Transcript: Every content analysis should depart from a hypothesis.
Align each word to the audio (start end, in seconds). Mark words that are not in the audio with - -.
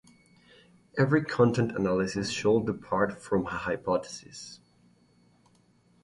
Every 0.97 1.23
content 1.23 1.77
analysis 1.77 2.31
should 2.31 2.65
depart 2.65 3.21
from 3.21 3.45
a 3.45 3.49
hypothesis. 3.51 4.59